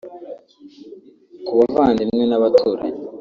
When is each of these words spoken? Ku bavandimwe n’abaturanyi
Ku 1.45 1.51
bavandimwe 1.57 2.23
n’abaturanyi 2.27 3.01